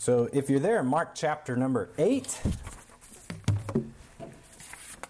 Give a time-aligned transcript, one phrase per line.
[0.00, 2.40] So if you're there, Mark chapter number 8,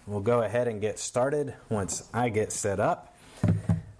[0.05, 3.15] we'll go ahead and get started once I get set up.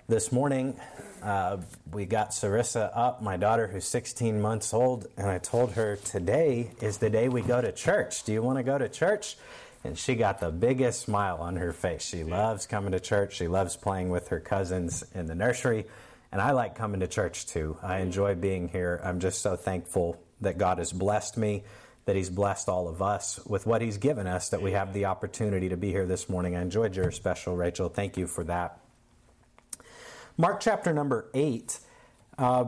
[0.09, 0.77] This morning,
[1.23, 1.59] uh,
[1.93, 6.71] we got Sarissa up, my daughter who's 16 months old, and I told her today
[6.81, 8.25] is the day we go to church.
[8.25, 9.37] Do you want to go to church?
[9.85, 12.03] And she got the biggest smile on her face.
[12.03, 13.37] She loves coming to church.
[13.37, 15.85] She loves playing with her cousins in the nursery.
[16.33, 17.77] And I like coming to church too.
[17.81, 18.99] I enjoy being here.
[19.01, 21.63] I'm just so thankful that God has blessed me,
[22.05, 25.05] that He's blessed all of us with what He's given us, that we have the
[25.05, 26.55] opportunity to be here this morning.
[26.55, 27.89] I enjoyed your special, Rachel.
[27.89, 28.79] Thank you for that.
[30.37, 31.79] Mark chapter number 8.
[32.37, 32.65] Uh,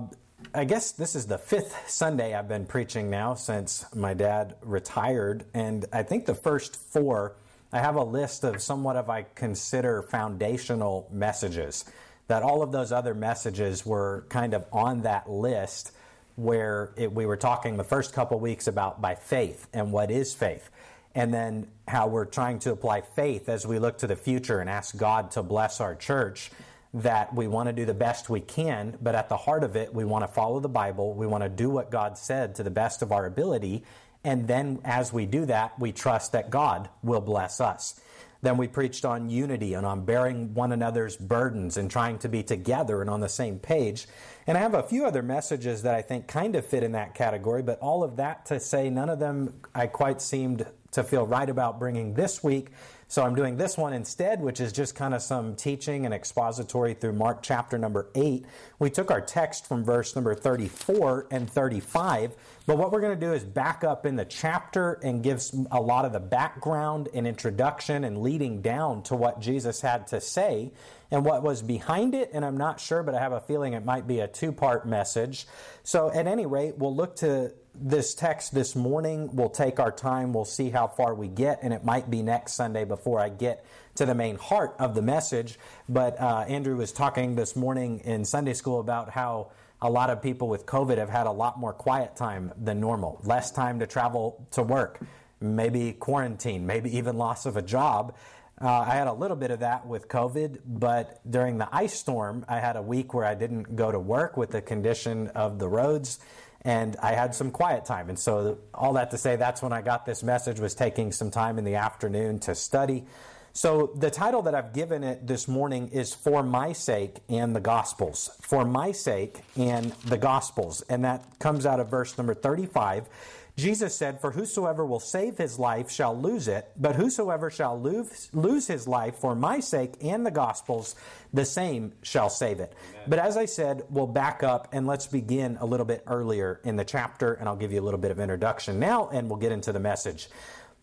[0.54, 5.46] I guess this is the fifth Sunday I've been preaching now since my dad retired.
[5.54, 7.36] And I think the first four,
[7.72, 11.86] I have a list of somewhat of I consider foundational messages.
[12.28, 15.92] That all of those other messages were kind of on that list
[16.36, 20.34] where it, we were talking the first couple weeks about by faith and what is
[20.34, 20.70] faith.
[21.16, 24.70] And then how we're trying to apply faith as we look to the future and
[24.70, 26.50] ask God to bless our church
[26.96, 29.94] that we want to do the best we can, but at the heart of it,
[29.94, 31.14] we want to follow the Bible.
[31.14, 33.84] We want to do what God said to the best of our ability.
[34.24, 38.00] And then as we do that, we trust that God will bless us.
[38.44, 42.44] Then we preached on unity and on bearing one another's burdens and trying to be
[42.44, 44.06] together and on the same page.
[44.46, 47.16] And I have a few other messages that I think kind of fit in that
[47.16, 51.26] category, but all of that to say none of them I quite seemed to feel
[51.26, 52.72] right about bringing this week.
[53.08, 56.94] So I'm doing this one instead, which is just kind of some teaching and expository
[56.94, 58.46] through Mark chapter number 8.
[58.80, 63.26] We took our text from verse number 34 and 35, but what we're going to
[63.26, 67.28] do is back up in the chapter and give a lot of the background and
[67.28, 70.72] introduction and leading down to what Jesus had to say
[71.14, 72.32] and what was behind it.
[72.34, 74.88] And I'm not sure, but I have a feeling it might be a two part
[74.88, 75.46] message.
[75.84, 79.30] So at any rate, we'll look to this text this morning.
[79.32, 80.34] We'll take our time.
[80.34, 83.64] We'll see how far we get, and it might be next Sunday before I get
[83.96, 85.60] to the main heart of the message.
[85.88, 89.52] But uh, Andrew was talking this morning in Sunday school about how
[89.84, 93.22] a lot of people with COVID have had a lot more quiet time than normal,
[93.24, 95.00] less time to travel to work,
[95.40, 98.16] maybe quarantine, maybe even loss of a job.
[98.64, 102.46] Uh, I had a little bit of that with COVID, but during the ice storm,
[102.48, 105.68] I had a week where I didn't go to work with the condition of the
[105.68, 106.20] roads
[106.62, 108.08] and I had some quiet time.
[108.08, 111.30] And so, all that to say, that's when I got this message, was taking some
[111.30, 113.04] time in the afternoon to study.
[113.52, 117.60] So, the title that I've given it this morning is For My Sake and the
[117.60, 118.30] Gospels.
[118.40, 120.82] For My Sake and the Gospels.
[120.88, 123.10] And that comes out of verse number 35.
[123.56, 128.30] Jesus said, For whosoever will save his life shall lose it, but whosoever shall lose,
[128.34, 130.96] lose his life for my sake and the gospel's,
[131.34, 132.74] the same shall save it.
[132.90, 133.04] Amen.
[133.08, 136.78] But as I said, we'll back up and let's begin a little bit earlier in
[136.78, 139.52] the chapter, and I'll give you a little bit of introduction now, and we'll get
[139.52, 140.30] into the message.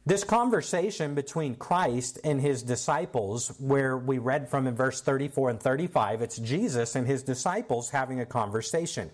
[0.06, 5.60] This conversation between Christ and his disciples, where we read from in verse 34 and
[5.60, 9.10] 35, it's Jesus and his disciples having a conversation.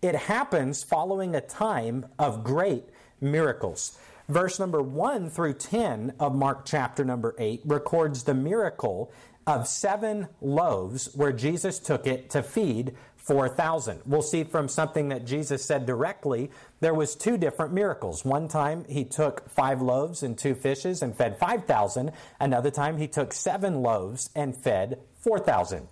[0.00, 2.84] It happens following a time of great
[3.20, 3.98] miracles.
[4.28, 9.10] Verse number 1 through 10 of Mark chapter number 8 records the miracle
[9.46, 14.02] of seven loaves where Jesus took it to feed 4,000.
[14.04, 18.24] We'll see from something that Jesus said directly, there was two different miracles.
[18.24, 22.12] One time he took five loaves and two fishes and fed 5,000.
[22.38, 25.88] Another time he took seven loaves and fed 4,000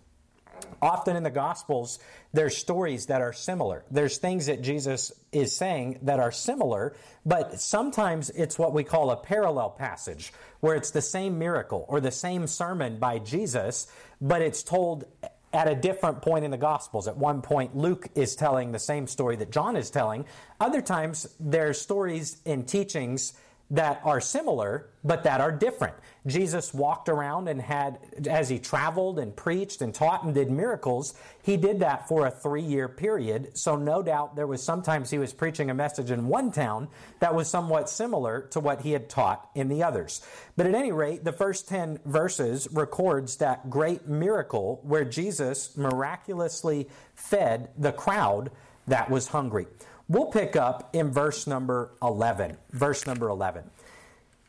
[0.80, 1.98] often in the Gospels,
[2.32, 3.84] there's stories that are similar.
[3.90, 9.10] There's things that Jesus is saying that are similar, but sometimes it's what we call
[9.10, 13.86] a parallel passage, where it's the same miracle or the same sermon by Jesus,
[14.20, 15.04] but it's told
[15.52, 17.08] at a different point in the Gospels.
[17.08, 20.26] At one point, Luke is telling the same story that John is telling.
[20.60, 23.32] Other times, there's stories and teachings
[23.70, 25.94] that are similar, but that are different.
[26.26, 31.14] Jesus walked around and had, as he traveled and preached and taught and did miracles,
[31.42, 33.56] he did that for a three year period.
[33.58, 37.34] So, no doubt there was sometimes he was preaching a message in one town that
[37.34, 40.24] was somewhat similar to what he had taught in the others.
[40.56, 46.88] But at any rate, the first 10 verses records that great miracle where Jesus miraculously
[47.14, 48.50] fed the crowd
[48.86, 49.66] that was hungry.
[50.08, 52.56] We'll pick up in verse number 11.
[52.70, 53.64] Verse number 11.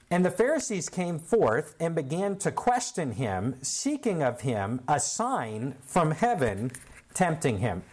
[0.09, 5.75] And the Pharisees came forth and began to question him, seeking of him a sign
[5.81, 6.71] from heaven,
[7.13, 7.83] tempting him.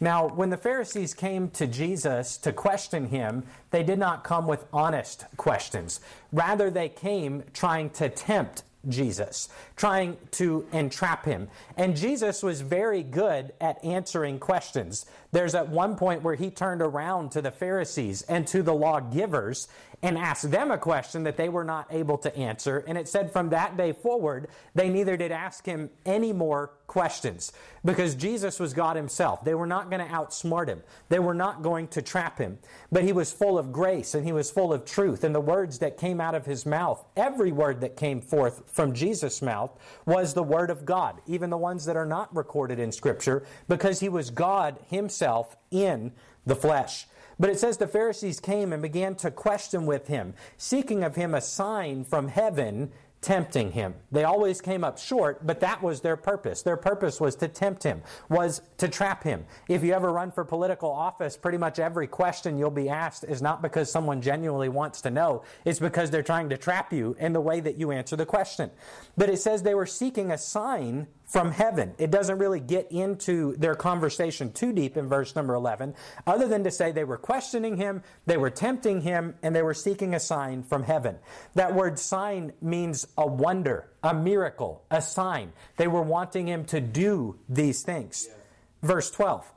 [0.00, 4.64] Now, when the Pharisees came to Jesus to question him, they did not come with
[4.72, 6.00] honest questions.
[6.32, 11.48] Rather, they came trying to tempt Jesus, trying to entrap him.
[11.76, 15.06] And Jesus was very good at answering questions.
[15.32, 19.68] There's at one point where he turned around to the Pharisees and to the lawgivers
[20.02, 22.84] and asked them a question that they were not able to answer.
[22.86, 27.52] And it said from that day forward, they neither did ask him any more questions
[27.84, 29.44] because Jesus was God himself.
[29.44, 32.58] They were not going to outsmart him, they were not going to trap him.
[32.92, 35.24] But he was full of grace and he was full of truth.
[35.24, 38.94] And the words that came out of his mouth, every word that came forth from
[38.94, 39.70] Jesus' mouth,
[40.06, 44.00] was the word of God, even the ones that are not recorded in Scripture, because
[44.00, 46.12] he was God himself in
[46.46, 47.06] the flesh.
[47.38, 51.34] But it says the Pharisees came and began to question with him, seeking of him
[51.34, 52.90] a sign from heaven
[53.20, 53.94] tempting him.
[54.12, 56.62] They always came up short, but that was their purpose.
[56.62, 59.44] Their purpose was to tempt him, was to trap him.
[59.68, 63.42] If you ever run for political office, pretty much every question you'll be asked is
[63.42, 67.32] not because someone genuinely wants to know, it's because they're trying to trap you in
[67.32, 68.70] the way that you answer the question.
[69.16, 71.94] But it says they were seeking a sign from heaven.
[71.98, 75.94] It doesn't really get into their conversation too deep in verse number 11,
[76.26, 79.74] other than to say they were questioning him, they were tempting him, and they were
[79.74, 81.16] seeking a sign from heaven.
[81.54, 85.52] That word sign means a wonder, a miracle, a sign.
[85.76, 88.26] They were wanting him to do these things.
[88.26, 88.36] Yes.
[88.82, 89.52] Verse 12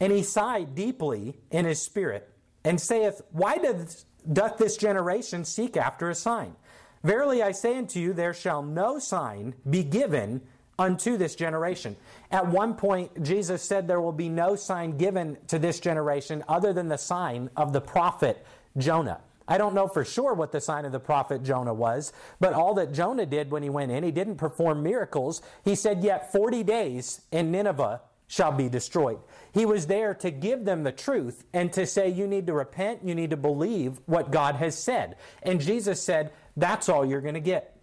[0.00, 2.28] And he sighed deeply in his spirit,
[2.64, 6.56] and saith, Why doth, doth this generation seek after a sign?
[7.04, 10.40] Verily I say unto you, there shall no sign be given
[10.78, 11.96] unto this generation.
[12.30, 16.72] At one point, Jesus said there will be no sign given to this generation other
[16.72, 18.44] than the sign of the prophet
[18.76, 19.20] Jonah.
[19.46, 22.74] I don't know for sure what the sign of the prophet Jonah was, but all
[22.74, 25.42] that Jonah did when he went in, he didn't perform miracles.
[25.64, 29.18] He said, Yet 40 days in Nineveh shall be destroyed.
[29.52, 33.04] He was there to give them the truth and to say, You need to repent,
[33.04, 35.16] you need to believe what God has said.
[35.42, 37.73] And Jesus said, That's all you're going to get.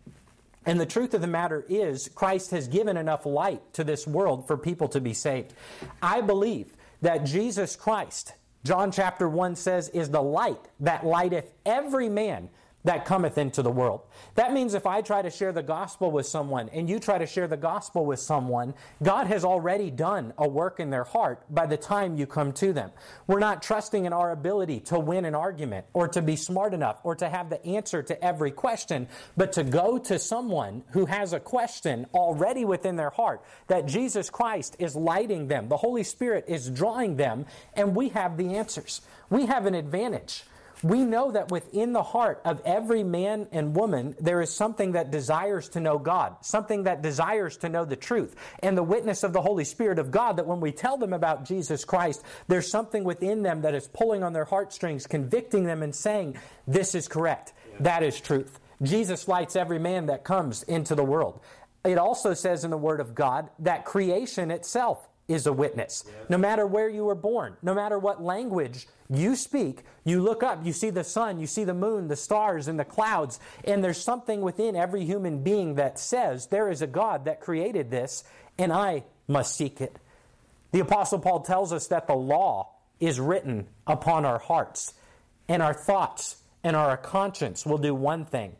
[0.66, 4.46] And the truth of the matter is, Christ has given enough light to this world
[4.48, 5.54] for people to be saved.
[6.02, 12.10] I believe that Jesus Christ, John chapter 1 says, is the light that lighteth every
[12.10, 12.50] man
[12.83, 14.01] that cometh into the world.
[14.36, 17.28] That means if I try to share the gospel with someone and you try to
[17.28, 18.74] share the gospel with someone,
[19.04, 22.74] God has already done a work in their heart by the time you come to
[22.74, 22.92] them.
[23.28, 27.00] We're not trusting in our ability to win an argument or to be smart enough
[27.04, 29.07] or to have the answer to every question,
[29.38, 34.30] but to go to someone who has a question already within their heart that Jesus
[34.30, 39.01] Christ is lighting them, the Holy Spirit is drawing them, and we have the answers.
[39.30, 40.44] We have an advantage
[40.83, 45.12] we know that within the heart of every man and woman, there is something that
[45.12, 49.33] desires to know God, something that desires to know the truth, and the witness of
[49.33, 53.04] the Holy Spirit of God that when we tell them about Jesus Christ, there's something
[53.04, 56.38] within them that is pulling on their heartstrings, convicting them and saying,
[56.68, 57.54] This is correct.
[57.80, 58.60] That is truth.
[58.81, 61.39] Jesus lights every man that comes into the world.
[61.84, 66.04] It also says in the Word of God that creation itself is a witness.
[66.30, 70.66] No matter where you were born, no matter what language you speak, you look up,
[70.66, 74.02] you see the sun, you see the moon, the stars, and the clouds, and there's
[74.02, 78.24] something within every human being that says, There is a God that created this,
[78.58, 79.98] and I must seek it.
[80.72, 84.94] The Apostle Paul tells us that the law is written upon our hearts,
[85.48, 88.56] and our thoughts and our conscience will do one thing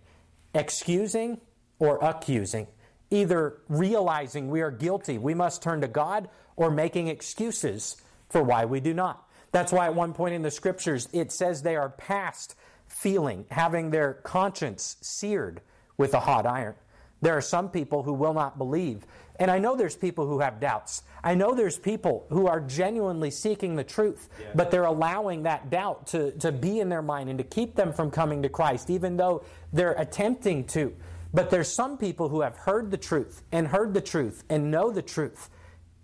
[0.53, 1.39] excusing
[1.80, 2.68] or accusing
[3.12, 8.65] either realizing we are guilty, we must turn to God, or making excuses for why
[8.65, 9.27] we do not.
[9.51, 12.55] That's why at one point in the scriptures it says they are past
[12.88, 15.62] feeling, having their conscience seared
[15.98, 16.75] with a hot iron.
[17.22, 19.05] There are some people who will not believe.
[19.39, 21.03] And I know there's people who have doubts.
[21.24, 24.48] I know there's people who are genuinely seeking the truth, yeah.
[24.55, 27.93] but they're allowing that doubt to, to be in their mind and to keep them
[27.93, 30.96] from coming to Christ, even though they're attempting to.
[31.34, 34.91] But there's some people who have heard the truth and heard the truth and know
[34.91, 35.50] the truth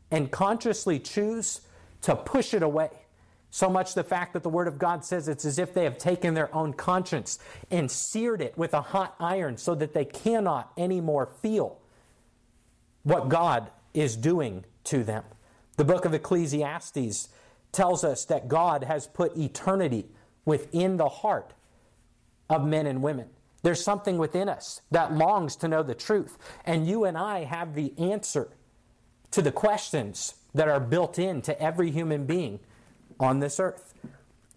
[0.09, 1.61] and consciously choose
[2.01, 2.89] to push it away.
[3.57, 5.97] So much the fact that the Word of God says it's as if they have
[5.97, 7.39] taken their own conscience
[7.71, 11.79] and seared it with a hot iron so that they cannot anymore feel
[13.01, 15.23] what God is doing to them.
[15.75, 17.29] The book of Ecclesiastes
[17.71, 20.05] tells us that God has put eternity
[20.45, 21.53] within the heart
[22.51, 23.25] of men and women.
[23.63, 26.37] There's something within us that longs to know the truth.
[26.63, 28.49] And you and I have the answer
[29.31, 32.59] to the questions that are built into every human being
[33.19, 33.93] on this earth.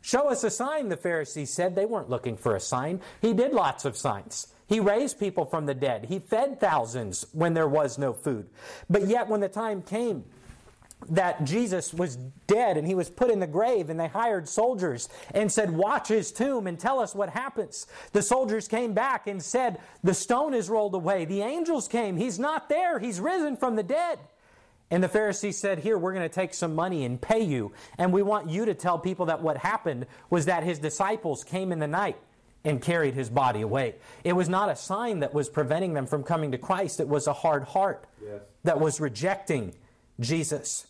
[0.02, 1.74] Show us a sign, the Pharisees said.
[1.74, 3.00] They weren't looking for a sign.
[3.20, 4.48] He did lots of signs.
[4.66, 6.06] He raised people from the dead.
[6.06, 8.48] He fed thousands when there was no food.
[8.88, 10.24] But yet, when the time came
[11.08, 15.08] that Jesus was dead and he was put in the grave, and they hired soldiers
[15.34, 17.86] and said, Watch his tomb and tell us what happens.
[18.12, 21.24] The soldiers came back and said, The stone is rolled away.
[21.24, 22.16] The angels came.
[22.16, 22.98] He's not there.
[22.98, 24.18] He's risen from the dead.
[24.90, 27.72] And the Pharisees said, Here, we're going to take some money and pay you.
[27.98, 31.72] And we want you to tell people that what happened was that his disciples came
[31.72, 32.16] in the night
[32.64, 33.94] and carried his body away.
[34.24, 37.26] It was not a sign that was preventing them from coming to Christ, it was
[37.26, 38.40] a hard heart yes.
[38.64, 39.74] that was rejecting
[40.18, 40.86] Jesus.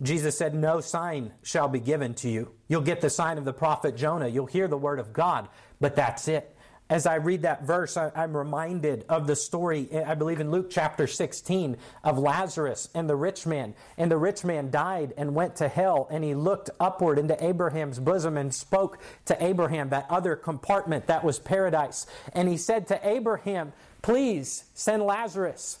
[0.00, 2.52] Jesus said, No sign shall be given to you.
[2.68, 4.28] You'll get the sign of the prophet Jonah.
[4.28, 5.48] You'll hear the word of God,
[5.80, 6.51] but that's it.
[6.92, 10.68] As I read that verse, I'm reminded of the story, eh, I believe in Luke
[10.68, 13.72] chapter 16, of Lazarus and the rich man.
[13.96, 17.98] And the rich man died and went to hell, and he looked upward into Abraham's
[17.98, 22.04] bosom and spoke to Abraham, that other compartment that was paradise.
[22.34, 23.72] And he said to Abraham,
[24.02, 25.78] Please send Lazarus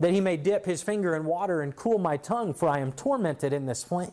[0.00, 2.92] that he may dip his finger in water and cool my tongue, for I am
[2.92, 4.12] tormented in this flame.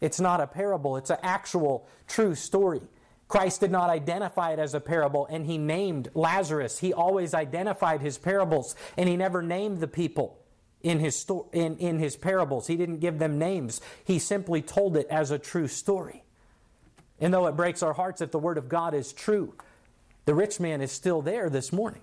[0.00, 2.80] It's not a parable, it's an actual true story.
[3.28, 6.78] Christ did not identify it as a parable, and he named Lazarus.
[6.78, 10.38] He always identified his parables, and he never named the people
[10.82, 12.66] in his, sto- in, in his parables.
[12.66, 16.24] He didn't give them names, he simply told it as a true story.
[17.20, 19.54] And though it breaks our hearts if the Word of God is true,
[20.24, 22.02] the rich man is still there this morning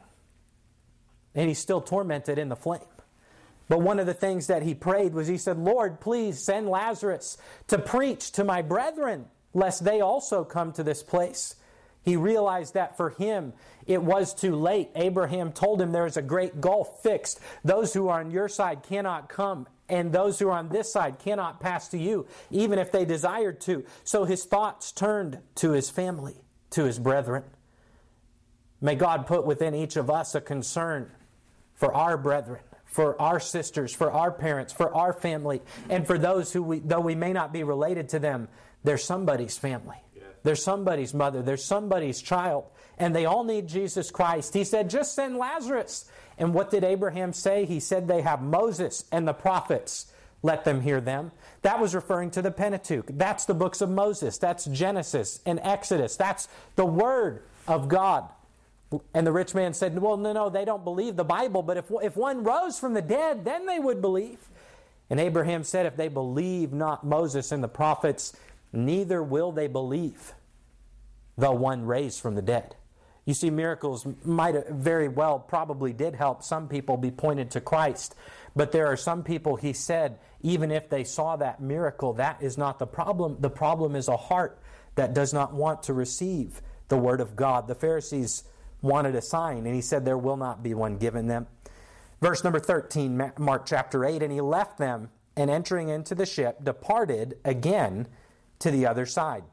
[1.36, 2.80] and he's still tormented in the flame.
[3.68, 7.38] But one of the things that he prayed was he said, Lord, please send Lazarus
[7.68, 11.56] to preach to my brethren, lest they also come to this place.
[12.04, 13.54] He realized that for him
[13.88, 14.90] it was too late.
[14.96, 17.40] Abraham told him there is a great gulf fixed.
[17.64, 21.18] Those who are on your side cannot come, and those who are on this side
[21.18, 23.84] cannot pass to you, even if they desired to.
[24.04, 26.36] So his thoughts turned to his family,
[26.72, 27.44] to his brethren.
[28.82, 31.12] May God put within each of us a concern
[31.74, 36.54] for our brethren, for our sisters, for our parents, for our family, and for those
[36.54, 38.48] who, we, though we may not be related to them,
[38.86, 39.98] they're somebody's family.
[40.44, 41.42] They're somebody's mother.
[41.42, 42.66] They're somebody's child.
[42.98, 44.54] And they all need Jesus Christ.
[44.54, 46.06] He said, just send Lazarus.
[46.38, 47.66] And what did Abraham say?
[47.66, 50.12] He said, they have Moses and the prophets.
[50.44, 51.32] Let them hear them.
[51.64, 53.08] That was referring to the Pentateuch.
[53.10, 54.38] That's the books of Moses.
[54.38, 56.16] That's Genesis and Exodus.
[56.16, 58.30] That's the Word of God.
[59.16, 61.86] And the rich man said, Well, no, no, they don't believe the Bible, but if,
[62.04, 64.38] if one rose from the dead, then they would believe.
[65.10, 68.38] And Abraham said, If they believe not Moses and the prophets,
[68.76, 70.34] neither will they believe,
[71.38, 72.76] the one raised from the dead.
[73.26, 78.16] You see, miracles might very well probably did help some people be pointed to Christ,
[78.56, 82.58] but there are some people, he said, even if they saw that miracle, that is
[82.58, 83.38] not the problem.
[83.40, 84.62] The problem is a heart
[84.94, 87.68] that does not want to receive the word of God.
[87.68, 88.44] The Pharisees
[88.82, 91.48] wanted a sign, and he said, There will not be one given them.
[92.22, 96.64] Verse number 13, Mark chapter 8, and he left them, and entering into the ship,
[96.64, 98.08] departed again
[98.60, 99.44] to the other side.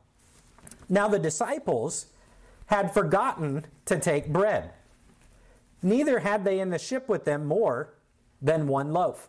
[0.88, 2.06] Now the disciples
[2.66, 4.70] had forgotten to take bread.
[5.82, 7.94] Neither had they in the ship with them more
[8.40, 9.28] than one loaf.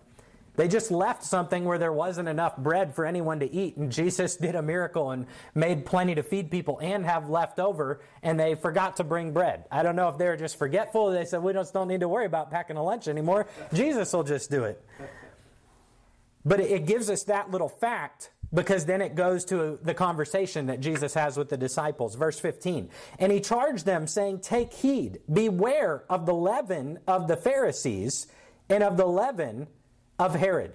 [0.55, 4.35] They just left something where there wasn't enough bread for anyone to eat, and Jesus
[4.35, 5.25] did a miracle and
[5.55, 9.65] made plenty to feed people and have left over, and they forgot to bring bread.
[9.71, 11.09] I don't know if they were just forgetful.
[11.09, 13.47] They said, We just don't need to worry about packing a lunch anymore.
[13.73, 14.83] Jesus will just do it.
[16.45, 20.79] But it gives us that little fact because then it goes to the conversation that
[20.79, 22.15] Jesus has with the disciples.
[22.15, 22.89] Verse 15.
[23.19, 28.27] And he charged them, saying, Take heed, beware of the leaven of the Pharisees
[28.69, 29.67] and of the leaven
[30.19, 30.73] of Herod.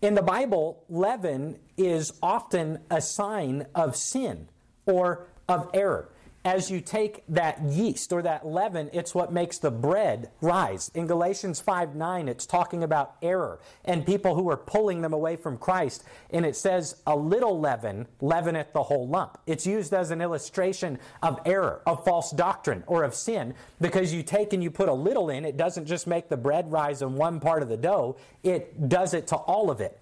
[0.00, 4.48] In the Bible, leaven is often a sign of sin
[4.86, 6.10] or of error
[6.44, 10.90] as you take that yeast or that leaven, it's what makes the bread rise.
[10.94, 15.36] In Galatians 5 9, it's talking about error and people who are pulling them away
[15.36, 16.02] from Christ.
[16.30, 19.38] And it says, a little leaven leaveneth the whole lump.
[19.46, 24.22] It's used as an illustration of error, of false doctrine, or of sin, because you
[24.22, 27.16] take and you put a little in, it doesn't just make the bread rise in
[27.16, 30.00] one part of the dough, it does it to all of it.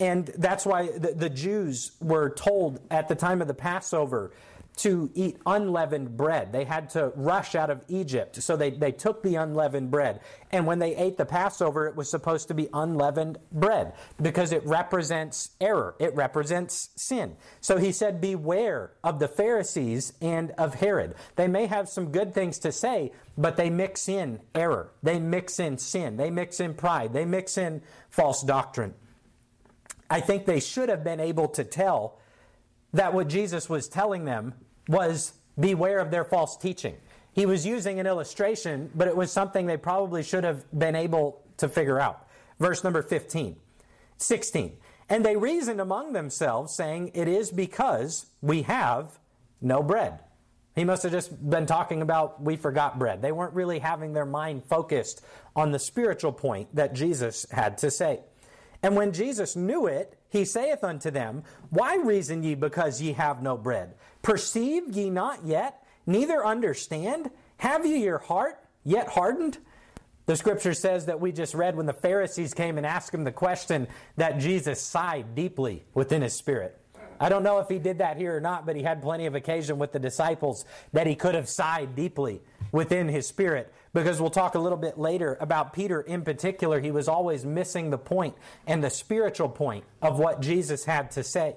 [0.00, 4.32] And that's why the, the Jews were told at the time of the Passover
[4.74, 6.52] to eat unleavened bread.
[6.52, 8.42] They had to rush out of Egypt.
[8.42, 10.20] So they, they took the unleavened bread.
[10.50, 14.64] And when they ate the Passover, it was supposed to be unleavened bread because it
[14.64, 17.36] represents error, it represents sin.
[17.60, 21.14] So he said, Beware of the Pharisees and of Herod.
[21.36, 25.60] They may have some good things to say, but they mix in error, they mix
[25.60, 28.94] in sin, they mix in pride, they mix in false doctrine.
[30.08, 32.18] I think they should have been able to tell
[32.92, 34.54] that what Jesus was telling them
[34.88, 36.96] was beware of their false teaching.
[37.32, 41.42] He was using an illustration, but it was something they probably should have been able
[41.58, 42.26] to figure out.
[42.58, 43.56] Verse number 15.
[44.18, 44.76] 16.
[45.08, 49.18] And they reasoned among themselves, saying, It is because we have
[49.60, 50.20] no bread.
[50.74, 53.20] He must have just been talking about we forgot bread.
[53.20, 55.22] They weren't really having their mind focused
[55.54, 58.20] on the spiritual point that Jesus had to say.
[58.82, 63.42] And when Jesus knew it, he saith unto them, Why reason ye because ye have
[63.42, 63.94] no bread?
[64.22, 67.30] Perceive ye not yet, neither understand?
[67.58, 69.58] Have ye your heart yet hardened?
[70.26, 73.32] The scripture says that we just read when the Pharisees came and asked him the
[73.32, 76.78] question that Jesus sighed deeply within his spirit.
[77.20, 79.34] I don't know if he did that here or not, but he had plenty of
[79.36, 82.40] occasion with the disciples that he could have sighed deeply
[82.72, 83.72] within his spirit.
[83.94, 86.80] Because we'll talk a little bit later about Peter in particular.
[86.80, 88.34] He was always missing the point
[88.66, 91.56] and the spiritual point of what Jesus had to say.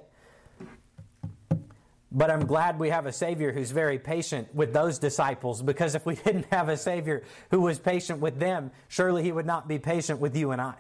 [2.12, 6.06] But I'm glad we have a Savior who's very patient with those disciples because if
[6.06, 9.80] we didn't have a Savior who was patient with them, surely He would not be
[9.80, 10.76] patient with you and I.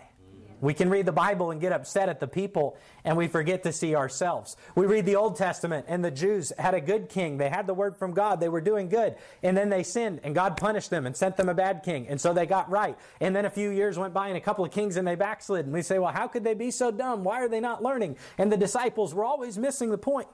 [0.66, 3.72] We can read the Bible and get upset at the people, and we forget to
[3.72, 4.58] see ourselves.
[4.74, 7.38] We read the Old Testament, and the Jews had a good king.
[7.38, 8.40] They had the word from God.
[8.40, 9.16] They were doing good.
[9.44, 12.08] And then they sinned, and God punished them and sent them a bad king.
[12.08, 12.98] And so they got right.
[13.22, 15.66] And then a few years went by, and a couple of kings, and they backslid.
[15.66, 17.24] And we say, well, how could they be so dumb?
[17.24, 18.18] Why are they not learning?
[18.40, 20.30] And the disciples were always missing the point.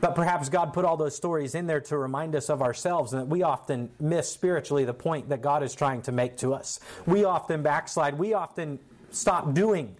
[0.00, 3.22] But perhaps God put all those stories in there to remind us of ourselves and
[3.22, 6.78] that we often miss spiritually the point that God is trying to make to us.
[7.04, 8.16] We often backslide.
[8.16, 8.78] We often
[9.16, 9.96] stop doing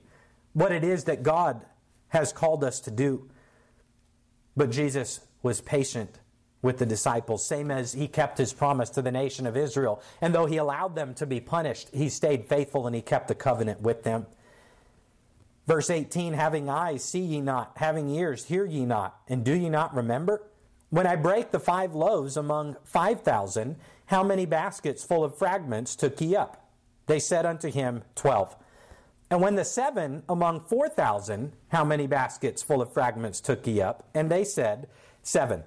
[0.52, 1.64] what it is that God
[2.08, 3.28] has called us to do.
[4.56, 6.18] But Jesus was patient
[6.62, 10.02] with the disciples, same as he kept his promise to the nation of Israel.
[10.20, 13.34] And though he allowed them to be punished, he stayed faithful and he kept the
[13.34, 14.26] covenant with them.
[15.66, 19.68] Verse 18 Having eyes, see ye not, having ears, hear ye not, and do ye
[19.68, 20.42] not remember?
[20.90, 25.96] When I break the five loaves among five thousand, how many baskets full of fragments
[25.96, 26.70] took ye up?
[27.06, 28.56] They said unto him, Twelve.
[29.30, 33.80] And when the seven among four thousand, how many baskets full of fragments took ye
[33.80, 34.08] up?
[34.14, 34.88] And they said,
[35.22, 35.64] Seven.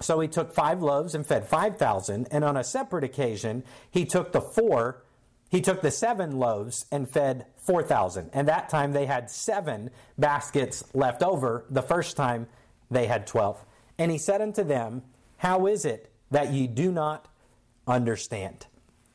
[0.00, 4.04] So he took five loaves and fed five thousand, and on a separate occasion he
[4.04, 5.02] took the four
[5.48, 8.30] he took the seven loaves and fed 4,000.
[8.32, 11.64] And that time they had seven baskets left over.
[11.70, 12.46] The first time
[12.90, 13.64] they had 12.
[13.98, 15.02] And he said unto them,
[15.38, 17.28] How is it that ye do not
[17.86, 18.66] understand?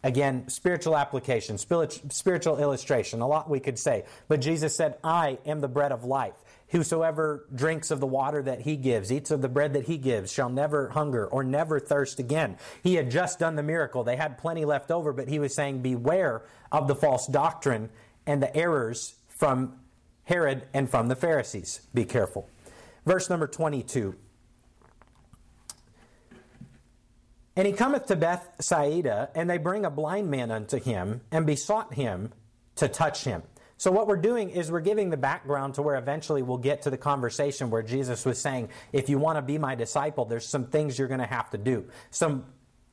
[0.04, 4.04] Again, spiritual application, spiritual illustration, a lot we could say.
[4.28, 6.36] But Jesus said, I am the bread of life.
[6.70, 10.32] Whosoever drinks of the water that he gives, eats of the bread that he gives,
[10.32, 12.58] shall never hunger or never thirst again.
[12.82, 14.04] He had just done the miracle.
[14.04, 17.90] They had plenty left over, but he was saying, Beware of the false doctrine
[18.26, 19.80] and the errors from
[20.26, 21.82] Herod and from the Pharisees.
[21.94, 22.50] Be careful.
[23.06, 24.16] Verse number 22.
[27.56, 31.94] And he cometh to Bethsaida, and they bring a blind man unto him, and besought
[31.94, 32.32] him
[32.76, 33.44] to touch him.
[33.78, 36.90] So, what we're doing is we're giving the background to where eventually we'll get to
[36.90, 40.68] the conversation where Jesus was saying, if you want to be my disciple, there's some
[40.68, 41.86] things you're going to have to do.
[42.10, 42.46] Some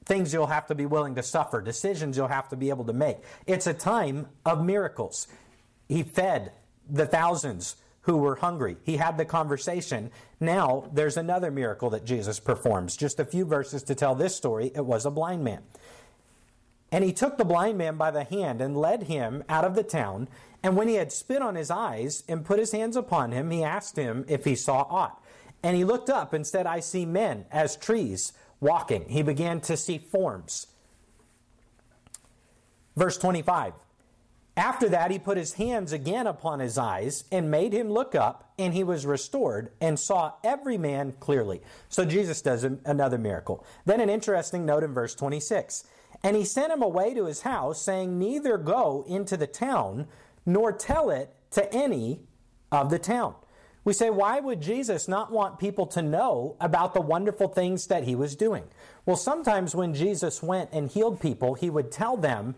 [0.04, 2.92] things you'll have to be willing to suffer, decisions you'll have to be able to
[2.92, 3.18] make.
[3.46, 5.28] It's a time of miracles.
[5.88, 6.52] He fed
[6.88, 8.76] the thousands who were hungry.
[8.82, 10.10] He had the conversation.
[10.38, 12.96] Now there's another miracle that Jesus performs.
[12.96, 14.72] Just a few verses to tell this story.
[14.74, 15.62] It was a blind man.
[16.92, 19.84] And he took the blind man by the hand and led him out of the
[19.84, 20.28] town
[20.62, 23.64] and when he had spit on his eyes and put his hands upon him, he
[23.64, 25.22] asked him if he saw aught.
[25.62, 29.08] And he looked up and said, I see men as trees walking.
[29.08, 30.66] He began to see forms.
[32.96, 33.74] Verse 25.
[34.56, 38.52] After that, he put his hands again upon his eyes and made him look up,
[38.58, 41.62] and he was restored and saw every man clearly.
[41.88, 43.64] So Jesus does another miracle.
[43.86, 45.84] Then, an interesting note in verse 26.
[46.22, 50.06] And he sent him away to his house, saying, Neither go into the town,
[50.44, 52.20] nor tell it to any
[52.70, 53.34] of the town.
[53.82, 58.04] We say, why would Jesus not want people to know about the wonderful things that
[58.04, 58.64] he was doing?
[59.06, 62.54] Well, sometimes when Jesus went and healed people, he would tell them,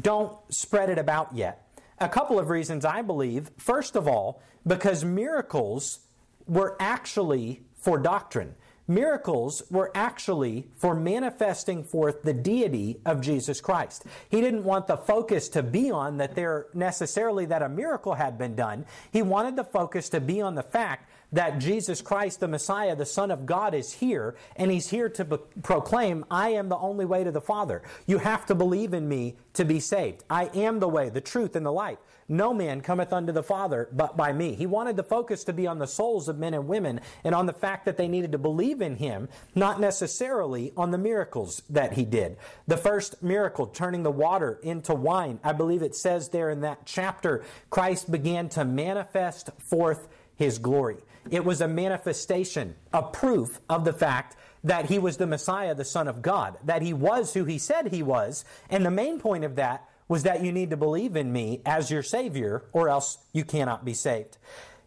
[0.00, 1.66] don't spread it about yet.
[1.98, 3.50] A couple of reasons, I believe.
[3.56, 6.00] First of all, because miracles
[6.46, 8.54] were actually for doctrine.
[8.88, 14.04] Miracles were actually for manifesting forth the deity of Jesus Christ.
[14.28, 18.36] He didn't want the focus to be on that there necessarily that a miracle had
[18.36, 18.84] been done.
[19.12, 23.06] He wanted the focus to be on the fact that Jesus Christ, the Messiah, the
[23.06, 27.04] Son of God, is here, and He's here to be- proclaim, I am the only
[27.04, 27.82] way to the Father.
[28.06, 30.24] You have to believe in me to be saved.
[30.28, 31.98] I am the way, the truth, and the life.
[32.28, 34.54] no man cometh unto the Father but by me.
[34.54, 37.46] He wanted the focus to be on the souls of men and women and on
[37.46, 41.92] the fact that they needed to believe in him, not necessarily on the miracles that
[41.92, 42.36] he did.
[42.66, 46.86] The first miracle, turning the water into wine, I believe it says there in that
[46.86, 50.98] chapter, Christ began to manifest forth his glory.
[51.30, 55.84] It was a manifestation, a proof of the fact that he was the Messiah, the
[55.84, 58.44] Son of God, that he was who he said he was.
[58.70, 61.90] And the main point of that was that you need to believe in me as
[61.90, 64.36] your Savior, or else you cannot be saved.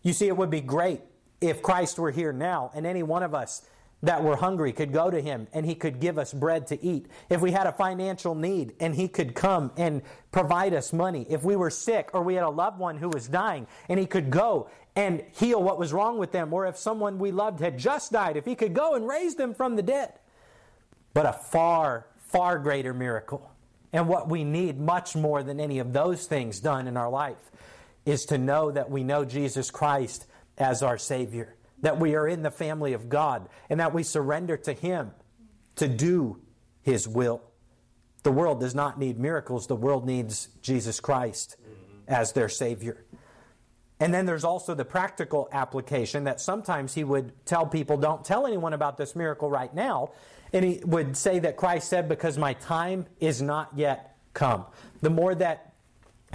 [0.04, 1.02] You see, it would be great
[1.42, 3.62] if Christ were here now and any one of us
[4.06, 7.08] that were hungry could go to him and he could give us bread to eat.
[7.30, 11.26] If we had a financial need and he could come and provide us money.
[11.30, 14.06] If we were sick or we had a loved one who was dying and he
[14.06, 16.54] could go and heal what was wrong with them.
[16.54, 19.54] Or if someone we loved had just died, if he could go and raise them
[19.54, 20.14] from the dead.
[21.14, 23.50] But a far, far greater miracle.
[23.92, 27.52] And what we need much more than any of those things done in our life
[28.06, 32.42] is to know that we know Jesus Christ as our Savior that we are in
[32.42, 35.12] the family of God and that we surrender to Him
[35.76, 36.42] to do
[36.82, 37.42] His will.
[38.24, 41.58] The world does not need miracles, the world needs Jesus Christ
[42.08, 43.06] as their Savior.
[44.00, 48.46] And then there's also the practical application that sometimes he would tell people, don't tell
[48.46, 50.12] anyone about this miracle right now.
[50.52, 54.66] And he would say that Christ said, because my time is not yet come.
[55.02, 55.65] The more that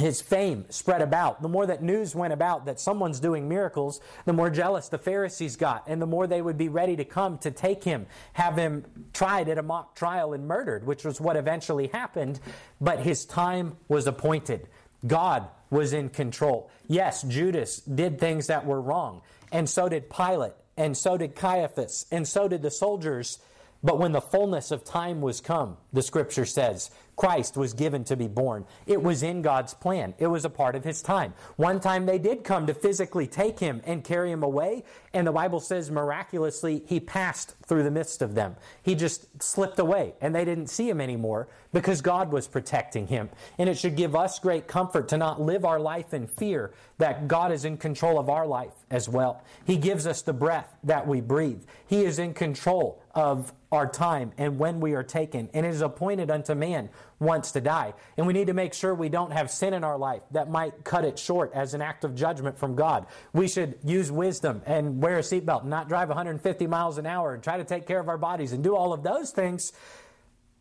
[0.00, 1.42] his fame spread about.
[1.42, 5.56] The more that news went about that someone's doing miracles, the more jealous the Pharisees
[5.56, 8.84] got, and the more they would be ready to come to take him, have him
[9.12, 12.40] tried at a mock trial and murdered, which was what eventually happened.
[12.80, 14.68] But his time was appointed.
[15.06, 16.70] God was in control.
[16.88, 22.06] Yes, Judas did things that were wrong, and so did Pilate, and so did Caiaphas,
[22.10, 23.38] and so did the soldiers.
[23.82, 28.16] But when the fullness of time was come, the scripture says, Christ was given to
[28.16, 28.64] be born.
[28.86, 30.14] It was in God's plan.
[30.16, 31.34] It was a part of his time.
[31.56, 35.32] One time they did come to physically take him and carry him away, and the
[35.32, 38.56] Bible says miraculously he passed through the midst of them.
[38.82, 43.28] He just slipped away, and they didn't see him anymore because God was protecting him.
[43.58, 47.28] And it should give us great comfort to not live our life in fear that
[47.28, 49.42] God is in control of our life as well.
[49.66, 51.64] He gives us the breath that we breathe.
[51.86, 55.48] He is in control of our time and when we are taken.
[55.54, 57.94] And it is appointed unto man once to die.
[58.16, 60.82] And we need to make sure we don't have sin in our life that might
[60.82, 63.06] cut it short as an act of judgment from God.
[63.32, 67.42] We should use wisdom and wear a seatbelt, not drive 150 miles an hour and
[67.42, 69.72] try to take care of our bodies and do all of those things.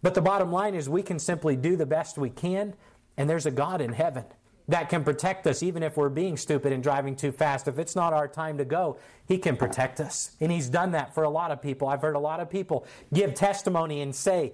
[0.03, 2.75] But the bottom line is we can simply do the best we can,
[3.17, 4.25] and there's a God in heaven
[4.69, 7.67] that can protect us even if we're being stupid and driving too fast.
[7.67, 10.35] If it's not our time to go, He can protect us.
[10.39, 11.87] And He's done that for a lot of people.
[11.87, 14.53] I've heard a lot of people give testimony and say,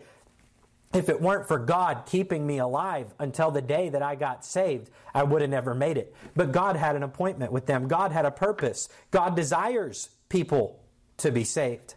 [0.95, 4.89] if it weren't for God keeping me alive until the day that I got saved,
[5.13, 6.15] I would have never made it.
[6.35, 7.87] But God had an appointment with them.
[7.87, 8.87] God had a purpose.
[9.11, 10.79] God desires people
[11.17, 11.95] to be saved.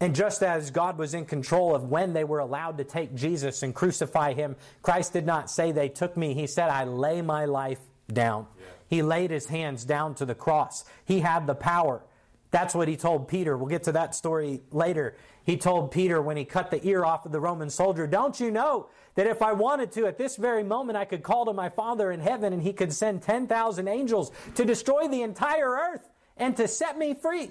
[0.00, 3.62] And just as God was in control of when they were allowed to take Jesus
[3.62, 6.34] and crucify him, Christ did not say, They took me.
[6.34, 7.80] He said, I lay my life
[8.12, 8.46] down.
[8.58, 8.66] Yeah.
[8.88, 10.84] He laid his hands down to the cross.
[11.04, 12.02] He had the power.
[12.50, 13.56] That's what he told Peter.
[13.56, 15.16] We'll get to that story later.
[15.44, 18.50] He told Peter when he cut the ear off of the Roman soldier, Don't you
[18.50, 21.68] know that if I wanted to, at this very moment, I could call to my
[21.68, 26.56] Father in heaven and he could send 10,000 angels to destroy the entire earth and
[26.56, 27.50] to set me free?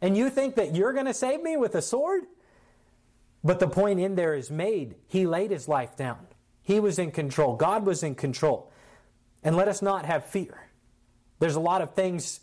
[0.00, 2.24] And you think that you're going to save me with a sword?
[3.42, 4.94] But the point in there is made.
[5.06, 6.26] He laid his life down.
[6.62, 7.56] He was in control.
[7.56, 8.72] God was in control.
[9.42, 10.68] And let us not have fear.
[11.40, 12.40] There's a lot of things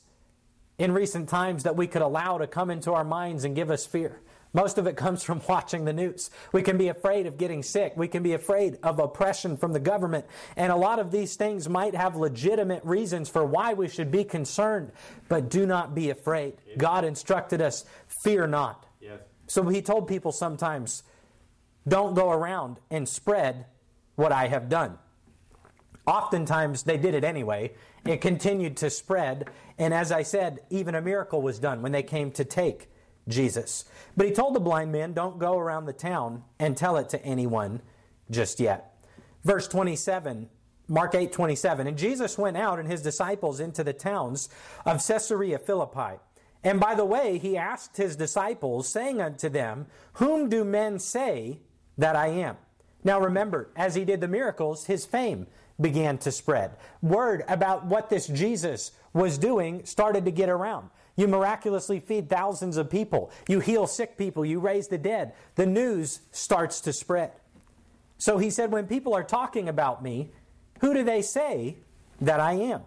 [0.77, 3.86] in recent times that we could allow to come into our minds and give us
[3.86, 4.19] fear.
[4.54, 6.30] Most of it comes from watching the news.
[6.52, 7.94] We can be afraid of getting sick.
[7.96, 10.26] We can be afraid of oppression from the government.
[10.56, 14.24] And a lot of these things might have legitimate reasons for why we should be
[14.24, 14.92] concerned,
[15.30, 16.56] but do not be afraid.
[16.78, 18.86] God instructed us, fear not.
[19.00, 19.20] Yes.
[19.48, 21.04] So he told people sometimes,
[21.88, 23.66] don't go around and spread
[24.16, 24.98] what I have done.
[26.06, 27.74] Oftentimes they did it anyway.
[28.06, 29.50] It continued to spread.
[29.78, 32.90] And as I said, even a miracle was done when they came to take
[33.28, 33.86] Jesus.
[34.16, 37.24] But he told the blind man, Don't go around the town and tell it to
[37.24, 37.82] anyone
[38.30, 38.96] just yet.
[39.44, 40.50] Verse 27,
[40.88, 41.88] Mark 8 27.
[41.88, 44.50] And Jesus went out and his disciples into the towns
[44.86, 46.20] of Caesarea Philippi.
[46.64, 51.60] And by the way, he asked his disciples, saying unto them, Whom do men say
[51.98, 52.58] that I am?
[53.04, 55.48] Now remember, as he did the miracles, his fame
[55.80, 56.72] began to spread.
[57.02, 60.90] Word about what this Jesus was doing started to get around.
[61.15, 63.32] You miraculously feed thousands of people.
[63.47, 64.45] You heal sick people.
[64.45, 65.34] You raise the dead.
[65.56, 67.32] The news starts to spread.
[68.17, 70.32] So he said, when people are talking about me,
[70.80, 71.78] who do they say
[72.21, 72.82] that I am?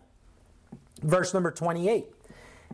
[1.03, 2.07] Verse number 28.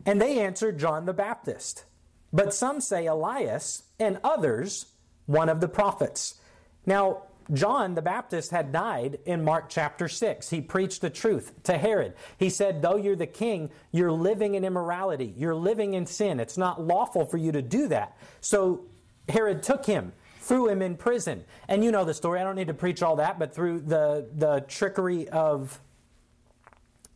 [0.05, 1.85] And they answered John the Baptist.
[2.33, 4.87] But some say Elias, and others
[5.25, 6.39] one of the prophets.
[6.85, 7.23] Now,
[7.53, 10.49] John the Baptist had died in Mark chapter 6.
[10.49, 12.13] He preached the truth to Herod.
[12.37, 16.39] He said, Though you're the king, you're living in immorality, you're living in sin.
[16.39, 18.17] It's not lawful for you to do that.
[18.39, 18.85] So
[19.27, 21.43] Herod took him, threw him in prison.
[21.67, 22.39] And you know the story.
[22.39, 25.79] I don't need to preach all that, but through the, the trickery of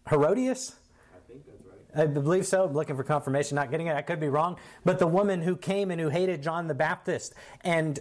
[0.09, 0.75] Herodias,
[1.95, 2.65] I believe so.
[2.65, 3.95] I'm looking for confirmation, not getting it.
[3.95, 4.57] I could be wrong.
[4.83, 7.99] But the woman who came and who hated John the Baptist and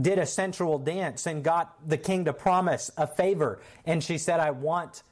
[0.00, 3.60] did a sensual dance and got the king to promise a favor.
[3.84, 5.02] And she said, I want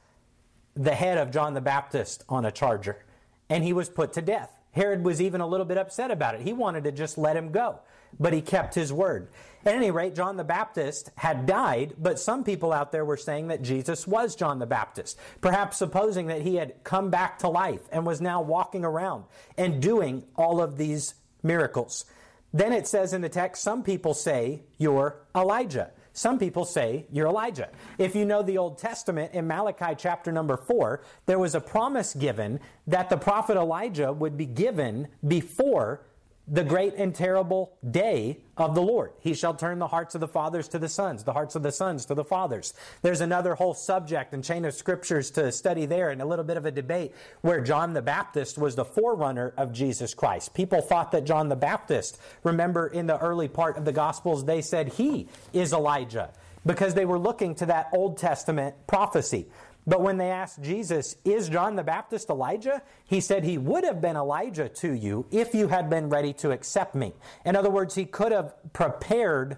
[0.75, 3.03] the head of John the Baptist on a charger.
[3.49, 4.51] And he was put to death.
[4.71, 6.41] Herod was even a little bit upset about it.
[6.41, 7.79] He wanted to just let him go
[8.19, 9.29] but he kept his word.
[9.65, 13.47] At any rate, John the Baptist had died, but some people out there were saying
[13.47, 17.81] that Jesus was John the Baptist, perhaps supposing that he had come back to life
[17.91, 19.23] and was now walking around
[19.57, 22.05] and doing all of these miracles.
[22.55, 25.91] Then it says in the text, some people say you're Elijah.
[26.13, 27.67] Some people say you're Elijah.
[27.97, 32.13] If you know the Old Testament, in Malachi chapter number 4, there was a promise
[32.13, 36.05] given that the prophet Elijah would be given before
[36.47, 39.11] the great and terrible day of the Lord.
[39.19, 41.71] He shall turn the hearts of the fathers to the sons, the hearts of the
[41.71, 42.73] sons to the fathers.
[43.01, 46.57] There's another whole subject and chain of scriptures to study there and a little bit
[46.57, 50.53] of a debate where John the Baptist was the forerunner of Jesus Christ.
[50.53, 54.61] People thought that John the Baptist, remember in the early part of the Gospels, they
[54.61, 56.29] said he is Elijah
[56.65, 59.47] because they were looking to that Old Testament prophecy.
[59.87, 62.81] But when they asked Jesus, Is John the Baptist Elijah?
[63.05, 66.51] He said, He would have been Elijah to you if you had been ready to
[66.51, 67.13] accept me.
[67.45, 69.57] In other words, he could have prepared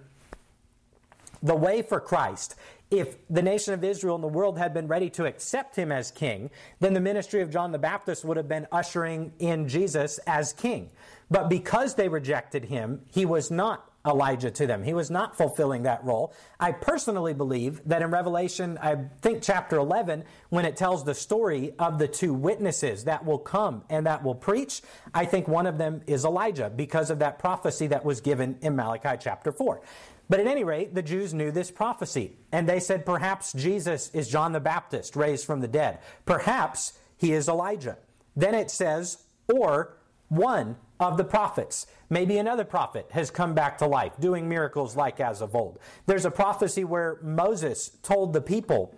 [1.41, 2.55] the way for Christ.
[2.89, 6.09] If the nation of Israel and the world had been ready to accept him as
[6.09, 10.53] king, then the ministry of John the Baptist would have been ushering in Jesus as
[10.53, 10.89] king.
[11.29, 14.83] But because they rejected him, he was not Elijah to them.
[14.83, 16.33] He was not fulfilling that role.
[16.59, 21.73] I personally believe that in Revelation, I think chapter 11, when it tells the story
[21.77, 24.81] of the two witnesses that will come and that will preach,
[25.13, 28.75] I think one of them is Elijah because of that prophecy that was given in
[28.75, 29.81] Malachi chapter 4.
[30.29, 34.27] But at any rate, the Jews knew this prophecy, and they said, perhaps Jesus is
[34.27, 35.99] John the Baptist raised from the dead.
[36.25, 37.97] Perhaps he is Elijah.
[38.35, 39.96] Then it says, or
[40.29, 41.87] one of the prophets.
[42.09, 45.79] Maybe another prophet has come back to life, doing miracles like as of old.
[46.05, 48.95] There's a prophecy where Moses told the people,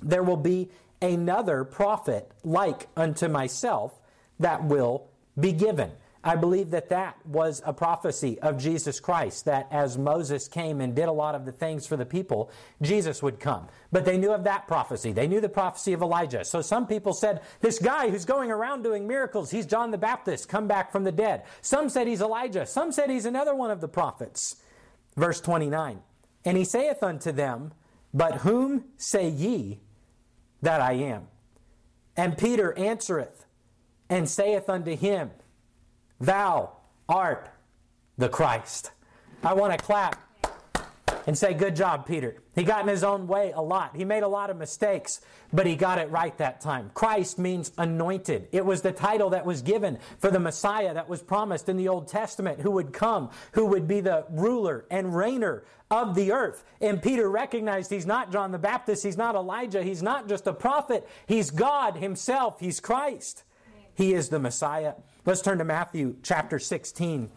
[0.00, 0.70] There will be
[1.02, 4.00] another prophet like unto myself
[4.38, 5.08] that will
[5.38, 5.92] be given.
[6.22, 10.94] I believe that that was a prophecy of Jesus Christ, that as Moses came and
[10.94, 12.50] did a lot of the things for the people,
[12.82, 13.68] Jesus would come.
[13.90, 15.12] But they knew of that prophecy.
[15.12, 16.44] They knew the prophecy of Elijah.
[16.44, 20.46] So some people said, This guy who's going around doing miracles, he's John the Baptist,
[20.46, 21.44] come back from the dead.
[21.62, 22.66] Some said he's Elijah.
[22.66, 24.56] Some said he's another one of the prophets.
[25.16, 26.00] Verse 29
[26.44, 27.72] And he saith unto them,
[28.12, 29.80] But whom say ye
[30.60, 31.28] that I am?
[32.14, 33.46] And Peter answereth
[34.10, 35.30] and saith unto him,
[36.20, 36.70] Thou
[37.08, 37.48] art
[38.18, 38.92] the Christ.
[39.42, 40.20] I want to clap
[41.26, 42.42] and say, Good job, Peter.
[42.54, 43.96] He got in his own way a lot.
[43.96, 45.20] He made a lot of mistakes,
[45.52, 46.90] but he got it right that time.
[46.92, 48.48] Christ means anointed.
[48.52, 51.88] It was the title that was given for the Messiah that was promised in the
[51.88, 56.64] Old Testament who would come, who would be the ruler and reigner of the earth.
[56.80, 60.52] And Peter recognized he's not John the Baptist, he's not Elijah, he's not just a
[60.52, 63.44] prophet, he's God himself, he's Christ.
[63.94, 64.94] He is the Messiah.
[65.26, 67.28] Let's turn to Matthew chapter 16.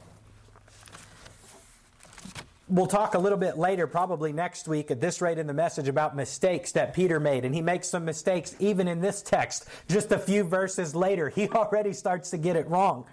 [2.70, 5.90] We'll talk a little bit later, probably next week, at this rate in the message,
[5.90, 7.44] about mistakes that Peter made.
[7.44, 9.68] And he makes some mistakes even in this text.
[9.90, 13.06] Just a few verses later, he already starts to get it wrong.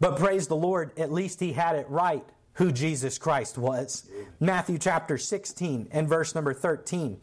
[0.00, 4.08] But praise the Lord, at least he had it right who Jesus Christ was.
[4.40, 7.20] Matthew chapter 16 and verse number 13.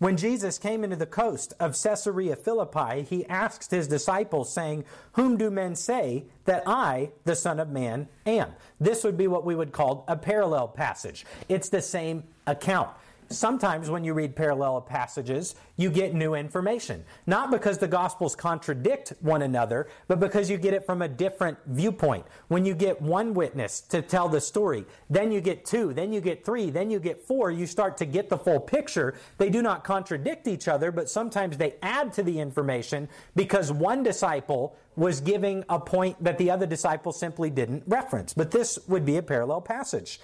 [0.00, 5.36] When Jesus came into the coast of Caesarea Philippi, he asked his disciples, saying, Whom
[5.36, 8.54] do men say that I, the Son of Man, am?
[8.80, 11.26] This would be what we would call a parallel passage.
[11.50, 12.88] It's the same account
[13.30, 17.04] sometimes when you read parallel passages, you get new information.
[17.26, 21.56] Not because the Gospels contradict one another, but because you get it from a different
[21.66, 22.26] viewpoint.
[22.48, 26.20] When you get one witness to tell the story, then you get two, then you
[26.20, 29.14] get three, then you get four, you start to get the full picture.
[29.38, 34.02] They do not contradict each other, but sometimes they add to the information because one
[34.02, 38.34] disciple was giving a point that the other disciple simply didn't reference.
[38.34, 40.20] But this would be a parallel passage.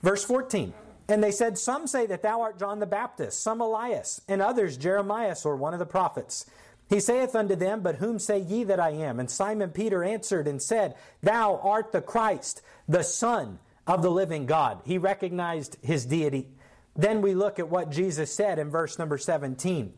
[0.00, 0.72] Verse 14.
[1.08, 4.76] And they said, Some say that thou art John the Baptist, some Elias, and others
[4.76, 6.46] Jeremias or one of the prophets.
[6.88, 9.18] He saith unto them, But whom say ye that I am?
[9.20, 14.46] And Simon Peter answered and said, Thou art the Christ, the Son of the living
[14.46, 14.80] God.
[14.84, 16.48] He recognized his deity.
[16.94, 19.92] Then we look at what Jesus said in verse number 17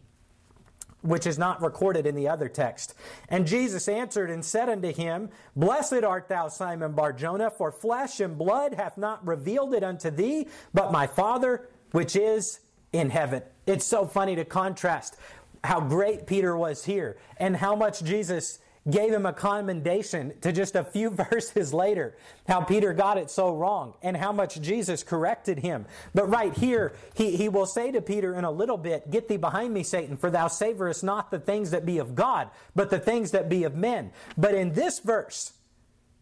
[1.03, 2.95] which is not recorded in the other text.
[3.29, 8.37] And Jesus answered and said unto him, Blessed art thou, Simon Barjona, for flesh and
[8.37, 12.61] blood hath not revealed it unto thee, but my Father which is
[12.93, 13.43] in heaven.
[13.67, 15.17] It's so funny to contrast
[15.65, 18.59] how great Peter was here and how much Jesus
[18.91, 23.55] gave him a commendation to just a few verses later, how Peter got it so
[23.55, 25.87] wrong and how much Jesus corrected him.
[26.15, 29.37] But right here, he, he will say to Peter in a little bit, Get thee
[29.37, 32.99] behind me, Satan, for thou savorest not the things that be of God, but the
[32.99, 34.13] things that be of men.
[34.37, 35.53] But in this verse,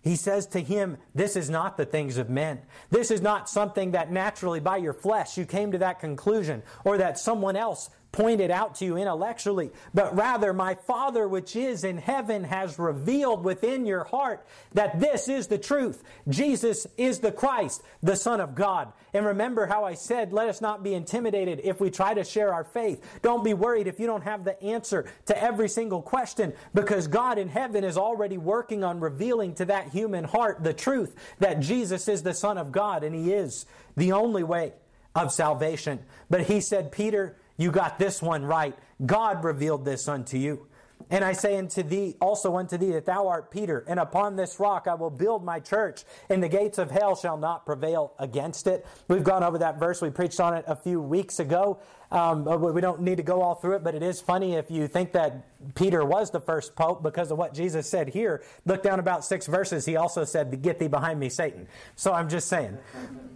[0.07, 2.61] he says to him, This is not the things of men.
[2.91, 6.97] This is not something that naturally by your flesh you came to that conclusion, or
[6.99, 11.99] that someone else pointed out to you intellectually, but rather my Father which is in
[11.99, 16.03] heaven has revealed within your heart that this is the truth.
[16.27, 18.91] Jesus is the Christ, the Son of God.
[19.13, 22.55] And remember how I said, let us not be intimidated if we try to share
[22.55, 23.05] our faith.
[23.21, 27.37] Don't be worried if you don't have the answer to every single question, because God
[27.37, 32.09] in heaven is already working on revealing to that human heart the truth that Jesus
[32.09, 34.73] is the Son of God and He is the only way
[35.15, 35.99] of salvation.
[36.31, 38.77] But He said, Peter, you got this one right.
[39.05, 40.67] God revealed this unto you.
[41.11, 44.59] And I say unto thee, also unto thee, that thou art Peter, and upon this
[44.59, 48.67] rock I will build my church, and the gates of hell shall not prevail against
[48.67, 48.85] it.
[49.07, 50.03] We've gone over that verse.
[50.03, 51.79] We preached on it a few weeks ago.
[52.11, 54.87] Um, we don't need to go all through it, but it is funny if you
[54.87, 58.43] think that Peter was the first pope because of what Jesus said here.
[58.65, 59.85] Look down about six verses.
[59.85, 61.67] He also said, Get thee behind me, Satan.
[61.97, 62.79] So I'm just saying.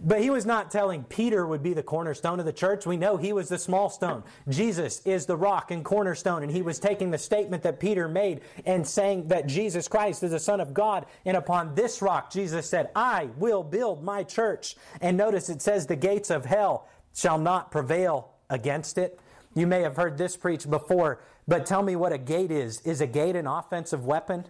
[0.03, 2.85] But he was not telling Peter would be the cornerstone of the church.
[2.85, 4.23] We know he was the small stone.
[4.49, 6.43] Jesus is the rock and cornerstone.
[6.43, 10.31] And he was taking the statement that Peter made and saying that Jesus Christ is
[10.31, 11.05] the Son of God.
[11.25, 14.75] And upon this rock, Jesus said, I will build my church.
[15.01, 19.19] And notice it says, The gates of hell shall not prevail against it.
[19.55, 22.81] You may have heard this preached before, but tell me what a gate is.
[22.81, 24.45] Is a gate an offensive weapon?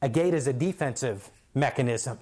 [0.00, 2.18] A gate is a defensive mechanism.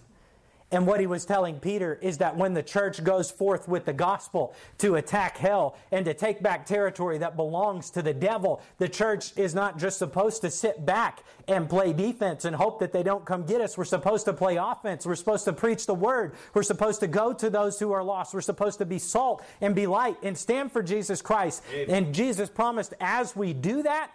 [0.72, 3.92] And what he was telling Peter is that when the church goes forth with the
[3.92, 8.88] gospel to attack hell and to take back territory that belongs to the devil, the
[8.88, 13.02] church is not just supposed to sit back and play defense and hope that they
[13.02, 13.76] don't come get us.
[13.76, 15.04] We're supposed to play offense.
[15.04, 16.34] We're supposed to preach the word.
[16.54, 18.32] We're supposed to go to those who are lost.
[18.32, 21.62] We're supposed to be salt and be light and stand for Jesus Christ.
[21.72, 21.94] Amen.
[21.94, 24.10] And Jesus promised as we do that,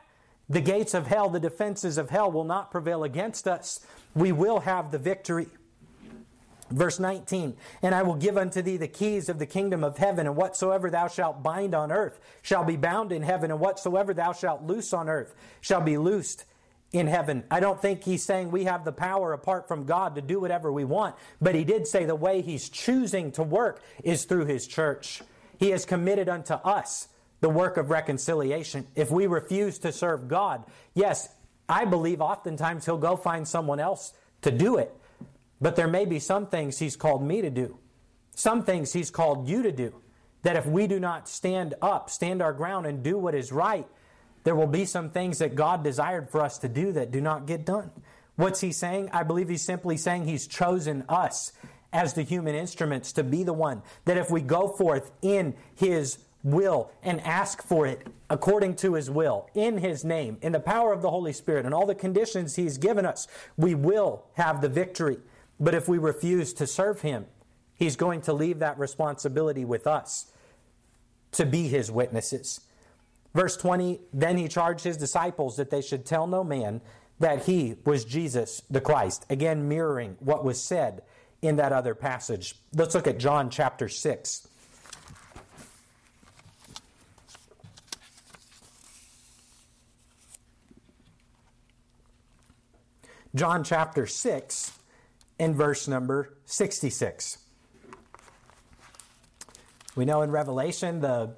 [0.49, 3.81] the gates of hell, the defenses of hell will not prevail against us.
[4.15, 5.47] We will have the victory.
[6.69, 10.27] Verse 19, and I will give unto thee the keys of the kingdom of heaven,
[10.27, 14.33] and whatsoever thou shalt bind on earth shall be bound in heaven, and whatsoever thou
[14.33, 16.43] shalt loose on earth shall be loosed
[16.91, 17.43] in heaven.
[17.49, 20.71] I don't think he's saying we have the power apart from God to do whatever
[20.71, 24.67] we want, but he did say the way he's choosing to work is through his
[24.67, 25.21] church.
[25.57, 27.07] He has committed unto us
[27.39, 28.87] the work of reconciliation.
[28.95, 31.29] If we refuse to serve God, yes,
[31.69, 34.95] I believe oftentimes he'll go find someone else to do it.
[35.59, 37.77] But there may be some things He's called me to do,
[38.35, 40.01] some things He's called you to do,
[40.43, 43.87] that if we do not stand up, stand our ground, and do what is right,
[44.43, 47.47] there will be some things that God desired for us to do that do not
[47.47, 47.91] get done.
[48.35, 49.09] What's He saying?
[49.11, 51.53] I believe He's simply saying He's chosen us
[51.91, 56.19] as the human instruments to be the one that if we go forth in His
[56.43, 60.93] will and ask for it according to his will, in his name, in the power
[60.93, 64.69] of the Holy Spirit, and all the conditions he's given us, we will have the
[64.69, 65.17] victory.
[65.59, 67.25] But if we refuse to serve him,
[67.73, 70.31] he's going to leave that responsibility with us
[71.33, 72.61] to be his witnesses.
[73.33, 76.81] Verse 20 Then he charged his disciples that they should tell no man
[77.19, 79.25] that he was Jesus the Christ.
[79.29, 81.01] Again, mirroring what was said
[81.41, 82.55] in that other passage.
[82.73, 84.47] Let's look at John chapter 6.
[93.35, 94.71] John chapter 6
[95.39, 97.37] in verse number 66.
[99.95, 101.35] We know in Revelation the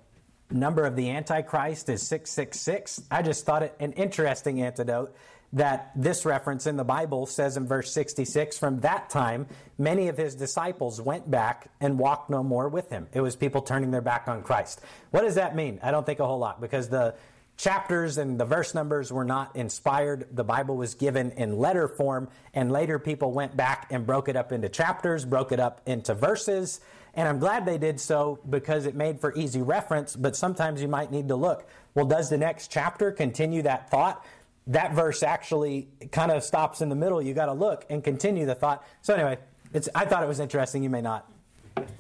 [0.51, 3.03] number of the Antichrist is 666.
[3.11, 5.15] I just thought it an interesting antidote
[5.53, 10.17] that this reference in the Bible says in verse 66 from that time, many of
[10.17, 13.07] his disciples went back and walked no more with him.
[13.13, 14.81] It was people turning their back on Christ.
[15.09, 15.79] What does that mean?
[15.81, 17.15] I don't think a whole lot because the
[17.59, 20.25] chapters and the verse numbers were not inspired.
[20.31, 24.37] The Bible was given in letter form, and later people went back and broke it
[24.37, 26.79] up into chapters, broke it up into verses.
[27.13, 30.87] And I'm glad they did so because it made for easy reference, but sometimes you
[30.87, 31.67] might need to look.
[31.95, 34.25] Well, does the next chapter continue that thought?
[34.67, 37.21] That verse actually kind of stops in the middle.
[37.21, 38.85] You got to look and continue the thought.
[39.01, 39.37] So, anyway,
[39.73, 40.81] it's, I thought it was interesting.
[40.81, 41.29] You may not.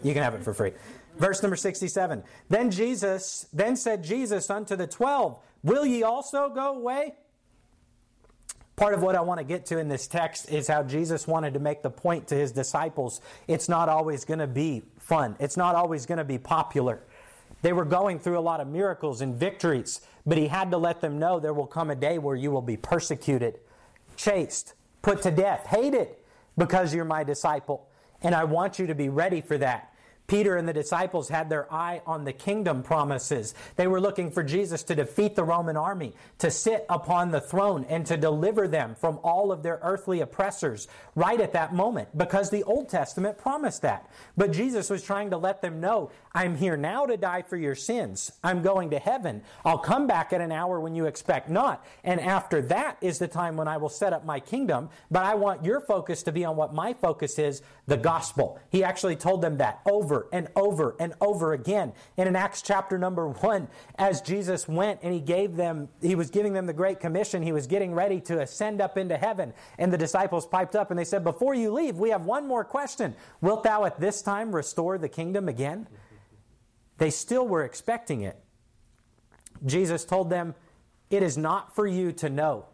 [0.03, 0.71] You can have it for free.
[1.17, 2.23] Verse number 67.
[2.47, 7.15] Then Jesus, then said Jesus unto the twelve, Will ye also go away?
[8.75, 11.53] Part of what I want to get to in this text is how Jesus wanted
[11.55, 15.57] to make the point to his disciples it's not always going to be fun, it's
[15.57, 17.01] not always going to be popular.
[17.61, 21.01] They were going through a lot of miracles and victories, but he had to let
[21.01, 23.59] them know there will come a day where you will be persecuted,
[24.15, 26.07] chased, put to death, hated
[26.57, 27.89] because you're my disciple.
[28.21, 29.93] And I want you to be ready for that.
[30.29, 33.53] Peter and the disciples had their eye on the kingdom promises.
[33.75, 37.85] They were looking for Jesus to defeat the Roman army, to sit upon the throne,
[37.89, 42.49] and to deliver them from all of their earthly oppressors right at that moment, because
[42.49, 44.09] the Old Testament promised that.
[44.37, 47.73] But Jesus was trying to let them know I'm here now to die for your
[47.73, 48.31] sins.
[48.43, 49.41] I'm going to heaven.
[49.65, 51.83] I'll come back at an hour when you expect not.
[52.03, 54.89] And after that is the time when I will set up my kingdom.
[55.09, 58.59] But I want your focus to be on what my focus is the gospel.
[58.69, 61.93] He actually told them that over and over and over again.
[62.15, 63.67] And in Acts chapter number one,
[63.97, 67.51] as Jesus went and he gave them, he was giving them the Great Commission, he
[67.51, 69.51] was getting ready to ascend up into heaven.
[69.79, 72.63] And the disciples piped up and they said, Before you leave, we have one more
[72.63, 73.15] question.
[73.41, 75.87] Wilt thou at this time restore the kingdom again?
[76.99, 78.37] They still were expecting it.
[79.65, 80.53] Jesus told them,
[81.09, 82.65] It is not for you to know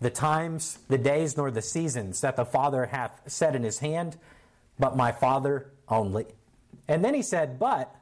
[0.00, 4.16] the times, the days, nor the seasons that the Father hath set in his hand,
[4.78, 6.26] but my Father only.
[6.88, 7.94] And then he said, But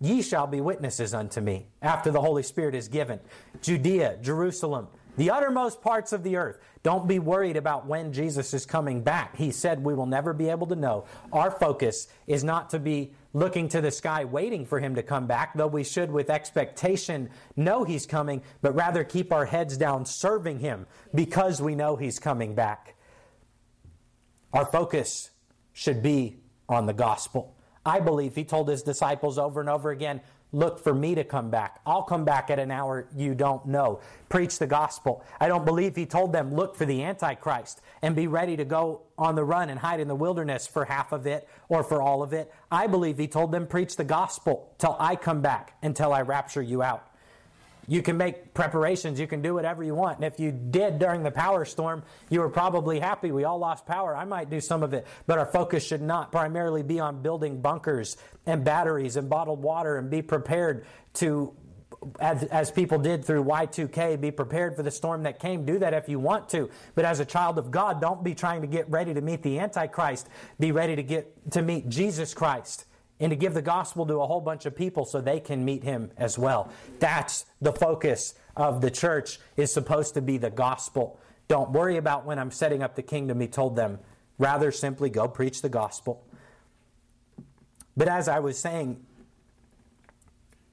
[0.00, 3.20] ye shall be witnesses unto me after the Holy Spirit is given.
[3.62, 6.58] Judea, Jerusalem, the uttermost parts of the earth.
[6.82, 9.36] Don't be worried about when Jesus is coming back.
[9.36, 11.04] He said we will never be able to know.
[11.32, 15.26] Our focus is not to be looking to the sky waiting for him to come
[15.26, 20.04] back, though we should with expectation know he's coming, but rather keep our heads down
[20.04, 22.96] serving him because we know he's coming back.
[24.52, 25.30] Our focus
[25.72, 26.38] should be
[26.68, 27.56] on the gospel.
[27.84, 30.20] I believe he told his disciples over and over again,
[30.52, 31.80] Look for me to come back.
[31.86, 34.00] I'll come back at an hour you don't know.
[34.28, 35.24] Preach the gospel.
[35.40, 39.02] I don't believe he told them, Look for the Antichrist and be ready to go
[39.16, 42.22] on the run and hide in the wilderness for half of it or for all
[42.22, 42.52] of it.
[42.70, 46.62] I believe he told them, Preach the gospel till I come back, until I rapture
[46.62, 47.09] you out.
[47.90, 50.18] You can make preparations, you can do whatever you want.
[50.18, 53.32] And if you did during the power storm, you were probably happy.
[53.32, 54.14] We all lost power.
[54.14, 57.60] I might do some of it, but our focus should not primarily be on building
[57.60, 58.16] bunkers
[58.46, 61.52] and batteries and bottled water and be prepared to
[62.20, 65.64] as, as, people did through Y2K, be prepared for the storm that came.
[65.64, 66.70] Do that if you want to.
[66.94, 69.58] But as a child of God, don't be trying to get ready to meet the
[69.58, 70.28] Antichrist.
[70.60, 72.86] Be ready to get to meet Jesus Christ
[73.20, 75.84] and to give the gospel to a whole bunch of people so they can meet
[75.84, 76.72] him as well.
[76.98, 81.20] That's the focus of the church is supposed to be the gospel.
[81.46, 83.98] Don't worry about when I'm setting up the kingdom, he told them.
[84.38, 86.24] Rather simply go preach the gospel.
[87.96, 89.04] But as I was saying,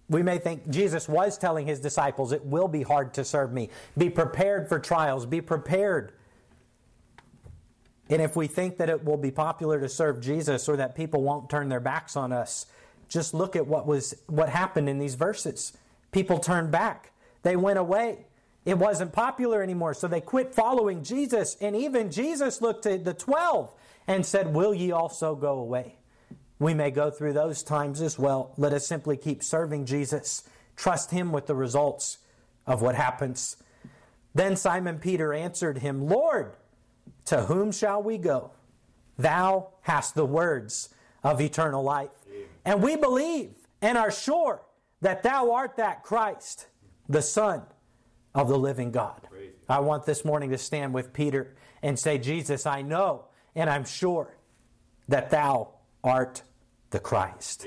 [0.10, 3.70] we may think Jesus was telling his disciples, it will be hard to serve me.
[3.98, 5.26] Be prepared for trials.
[5.26, 6.14] Be prepared
[8.10, 11.22] and if we think that it will be popular to serve Jesus or that people
[11.22, 12.66] won't turn their backs on us,
[13.10, 15.74] just look at what was what happened in these verses.
[16.12, 17.12] People turned back.
[17.44, 18.26] They went away.
[18.66, 21.56] It wasn't popular anymore, so they quit following Jesus.
[21.62, 23.74] And even Jesus looked at the 12
[24.08, 26.00] and said, "Will ye also go away?"
[26.60, 28.52] We may go through those times as well.
[28.58, 30.44] Let us simply keep serving Jesus.
[30.76, 32.18] Trust him with the results
[32.66, 33.58] of what happens.
[34.34, 36.56] Then Simon Peter answered him, "Lord,
[37.28, 38.52] to whom shall we go?
[39.18, 40.90] Thou hast the words
[41.24, 42.10] of eternal life.
[42.66, 43.52] And we believe
[43.82, 44.62] and are sure
[45.02, 46.68] that thou art that Christ,
[47.08, 47.62] the Son
[48.34, 49.28] of the living God.
[49.70, 53.26] I want this morning to stand with Peter and say, Jesus, I know
[53.56, 54.38] and I'm sure
[55.10, 55.70] that thou
[56.04, 56.44] art
[56.92, 57.66] the Christ.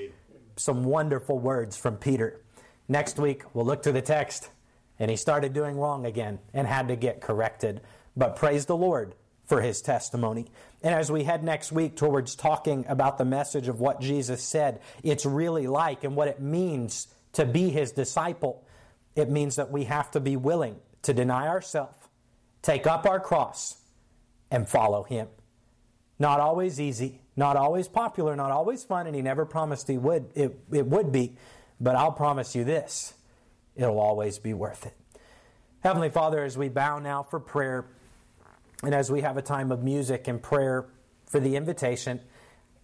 [0.56, 2.40] Some wonderful words from Peter.
[2.88, 4.50] Next week, we'll look to the text,
[4.98, 7.80] and he started doing wrong again and had to get corrected.
[8.16, 9.14] But praise the Lord
[9.50, 10.46] for his testimony.
[10.80, 14.80] And as we head next week towards talking about the message of what Jesus said,
[15.02, 18.64] it's really like and what it means to be his disciple,
[19.16, 21.98] it means that we have to be willing to deny ourselves,
[22.62, 23.78] take up our cross,
[24.52, 25.26] and follow him.
[26.20, 30.30] Not always easy, not always popular, not always fun, and he never promised he would
[30.36, 31.34] it, it would be.
[31.80, 33.14] But I'll promise you this
[33.74, 34.94] it'll always be worth it.
[35.80, 37.88] Heavenly Father, as we bow now for prayer,
[38.82, 40.86] and as we have a time of music and prayer
[41.26, 42.20] for the invitation,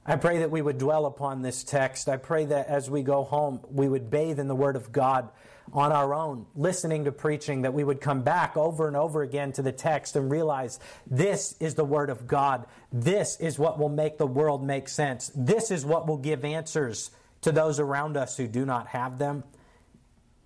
[0.04, 2.08] I pray that we would dwell upon this text.
[2.08, 5.30] I pray that as we go home, we would bathe in the Word of God
[5.72, 9.50] on our own, listening to preaching, that we would come back over and over again
[9.52, 10.78] to the text and realize
[11.08, 12.66] this is the Word of God.
[12.92, 15.32] This is what will make the world make sense.
[15.34, 19.42] This is what will give answers to those around us who do not have them.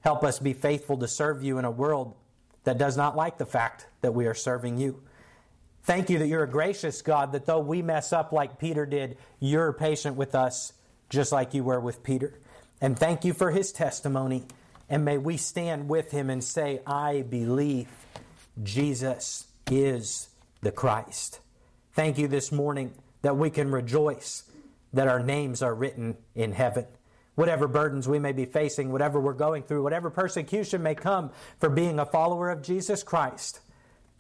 [0.01, 2.15] Help us be faithful to serve you in a world
[2.65, 5.03] that does not like the fact that we are serving you.
[5.83, 9.17] Thank you that you're a gracious God, that though we mess up like Peter did,
[9.39, 10.73] you're patient with us
[11.09, 12.39] just like you were with Peter.
[12.81, 14.45] And thank you for his testimony.
[14.89, 17.89] And may we stand with him and say, I believe
[18.63, 20.29] Jesus is
[20.61, 21.41] the Christ.
[21.93, 24.45] Thank you this morning that we can rejoice
[24.93, 26.87] that our names are written in heaven
[27.41, 31.71] whatever burdens we may be facing, whatever we're going through, whatever persecution may come for
[31.71, 33.61] being a follower of Jesus Christ,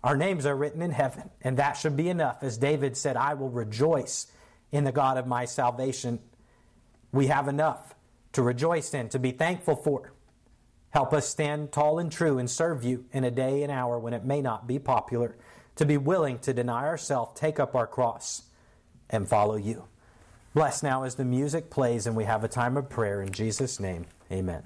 [0.03, 2.42] our names are written in heaven, and that should be enough.
[2.42, 4.26] As David said, I will rejoice
[4.72, 6.20] in the God of my salvation.
[7.12, 7.94] We have enough
[8.32, 10.12] to rejoice in, to be thankful for.
[10.90, 14.12] Help us stand tall and true and serve you in a day and hour when
[14.12, 15.36] it may not be popular,
[15.76, 18.42] to be willing to deny ourselves, take up our cross,
[19.09, 19.84] and follow you.
[20.55, 23.22] Bless now as the music plays and we have a time of prayer.
[23.22, 24.64] In Jesus' name, amen.